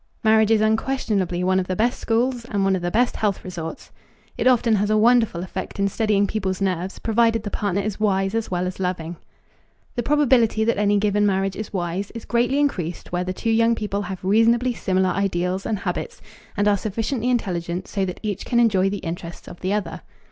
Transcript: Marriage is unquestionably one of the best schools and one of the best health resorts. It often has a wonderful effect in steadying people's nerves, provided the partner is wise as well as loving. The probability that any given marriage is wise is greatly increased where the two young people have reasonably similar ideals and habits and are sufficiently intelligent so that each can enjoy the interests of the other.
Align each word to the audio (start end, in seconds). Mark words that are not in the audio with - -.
Marriage 0.23 0.49
is 0.49 0.61
unquestionably 0.61 1.43
one 1.43 1.59
of 1.59 1.67
the 1.67 1.75
best 1.75 1.99
schools 1.99 2.43
and 2.45 2.63
one 2.63 2.75
of 2.75 2.81
the 2.81 2.89
best 2.89 3.17
health 3.17 3.43
resorts. 3.45 3.91
It 4.35 4.47
often 4.47 4.77
has 4.77 4.89
a 4.89 4.97
wonderful 4.97 5.43
effect 5.43 5.77
in 5.77 5.87
steadying 5.89 6.25
people's 6.25 6.59
nerves, 6.59 6.97
provided 6.97 7.43
the 7.43 7.51
partner 7.51 7.81
is 7.81 7.99
wise 7.99 8.33
as 8.33 8.49
well 8.49 8.65
as 8.65 8.79
loving. 8.79 9.17
The 9.95 10.01
probability 10.01 10.63
that 10.63 10.79
any 10.79 10.97
given 10.97 11.27
marriage 11.27 11.55
is 11.55 11.71
wise 11.71 12.09
is 12.15 12.25
greatly 12.25 12.57
increased 12.59 13.11
where 13.11 13.23
the 13.23 13.31
two 13.31 13.51
young 13.51 13.75
people 13.75 14.01
have 14.01 14.23
reasonably 14.25 14.73
similar 14.73 15.09
ideals 15.09 15.67
and 15.67 15.77
habits 15.77 16.19
and 16.57 16.67
are 16.67 16.77
sufficiently 16.77 17.29
intelligent 17.29 17.87
so 17.87 18.03
that 18.05 18.19
each 18.23 18.43
can 18.43 18.59
enjoy 18.59 18.89
the 18.89 19.05
interests 19.05 19.47
of 19.47 19.59
the 19.59 19.71
other. 19.71 20.01